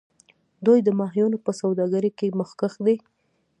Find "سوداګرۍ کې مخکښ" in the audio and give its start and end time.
1.61-2.73